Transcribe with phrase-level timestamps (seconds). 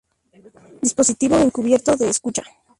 [0.81, 2.41] Dispositivo Encubierto de Escucha